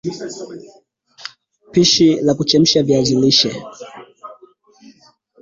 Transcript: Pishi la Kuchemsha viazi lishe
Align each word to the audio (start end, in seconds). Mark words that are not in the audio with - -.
Pishi 1.71 2.15
la 2.25 2.33
Kuchemsha 2.33 2.83
viazi 2.83 3.15
lishe 3.15 3.51